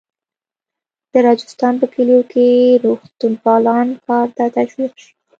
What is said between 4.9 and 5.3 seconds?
شي.